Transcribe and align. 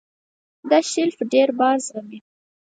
دا 0.69 0.77
شیلف 0.91 1.17
ډېر 1.33 1.49
بار 1.59 1.77
زغمي. 1.85 2.19